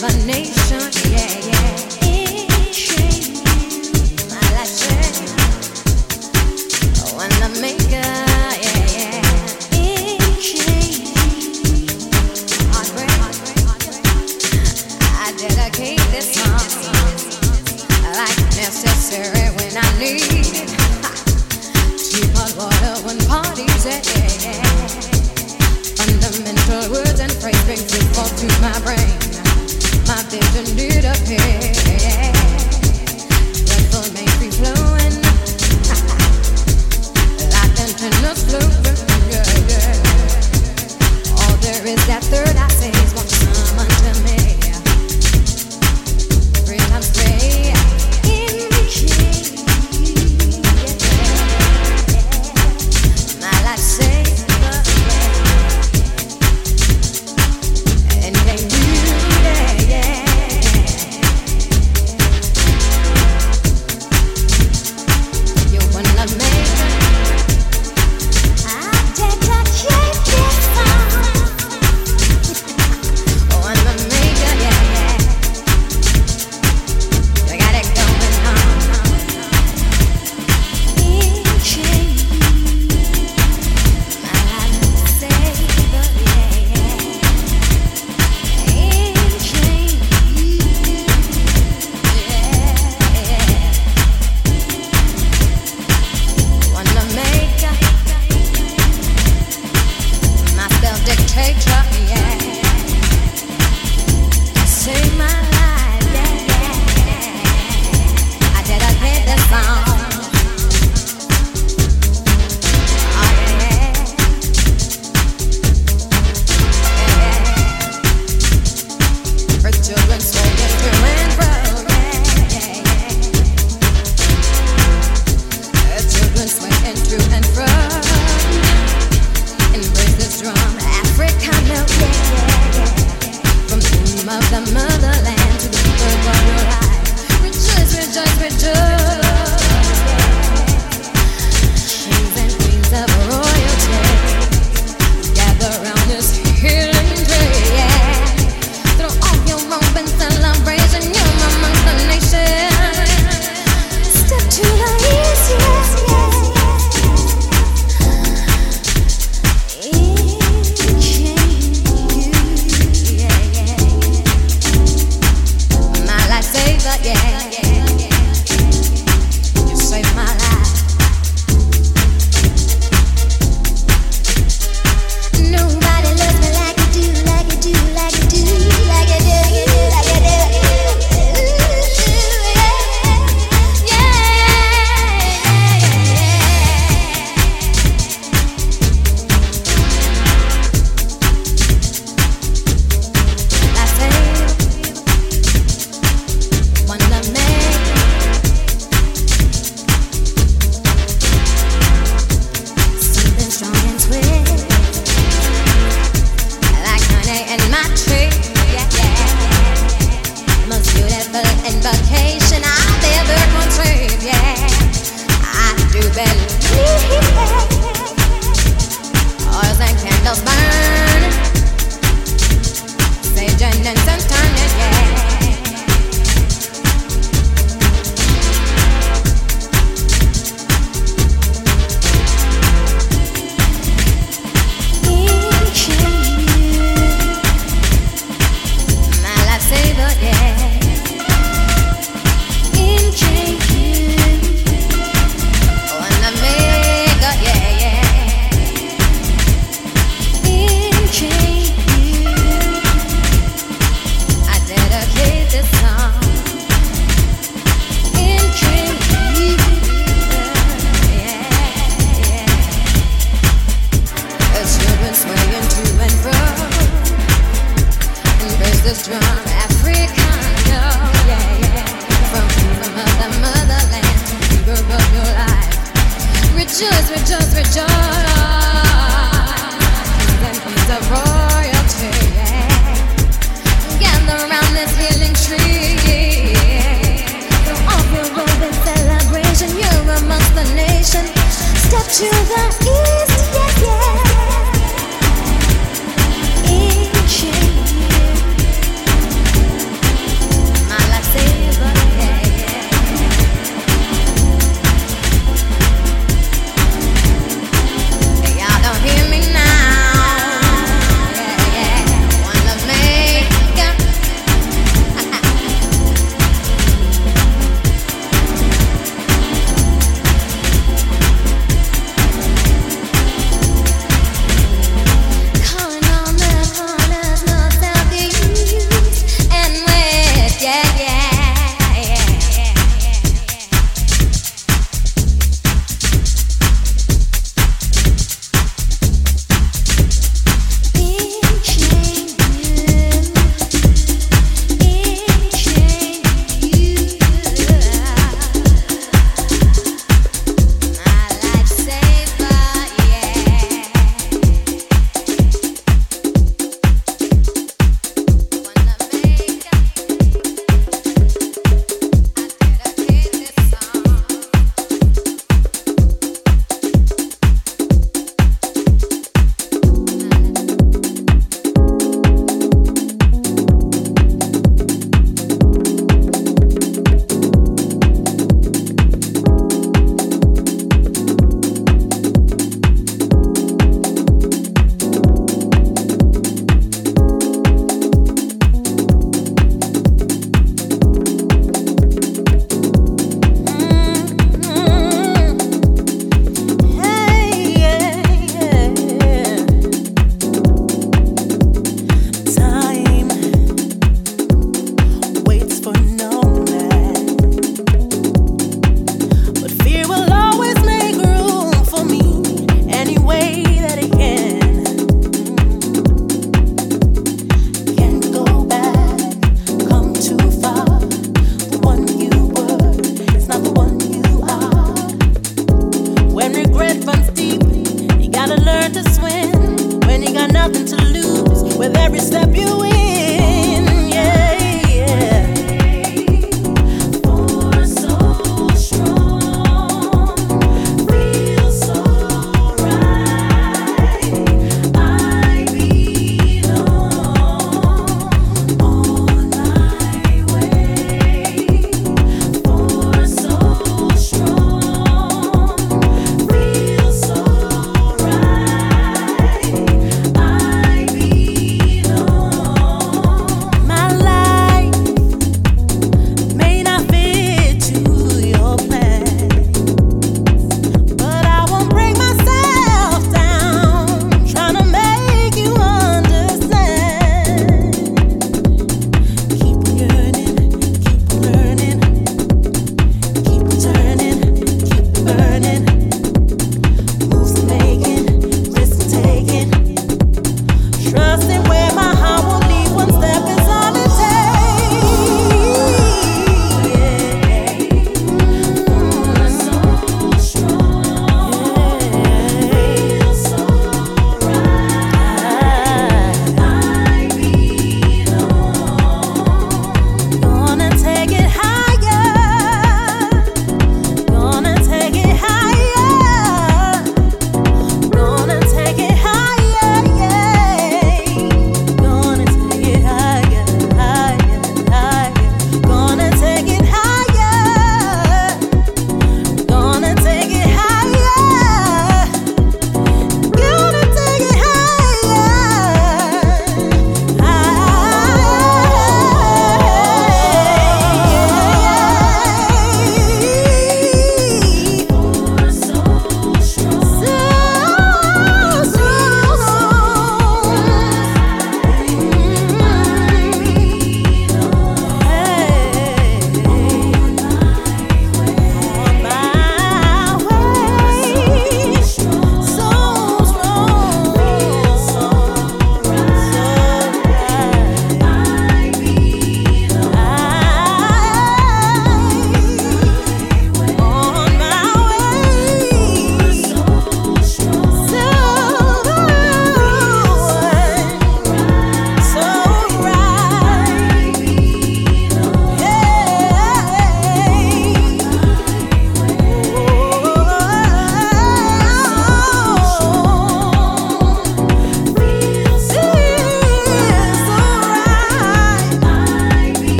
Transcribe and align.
My 0.00 0.06
name. 0.26 0.57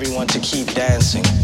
Everyone 0.00 0.26
to 0.26 0.40
keep 0.40 0.66
dancing. 0.68 1.39